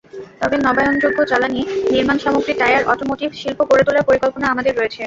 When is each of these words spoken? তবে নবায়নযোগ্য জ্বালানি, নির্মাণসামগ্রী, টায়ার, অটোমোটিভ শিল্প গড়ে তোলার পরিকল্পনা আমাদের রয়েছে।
তবে 0.41 0.55
নবায়নযোগ্য 0.57 1.19
জ্বালানি, 1.29 1.61
নির্মাণসামগ্রী, 1.93 2.53
টায়ার, 2.53 2.83
অটোমোটিভ 2.83 3.29
শিল্প 3.41 3.59
গড়ে 3.69 3.83
তোলার 3.87 4.07
পরিকল্পনা 4.09 4.45
আমাদের 4.49 4.73
রয়েছে। 4.75 4.99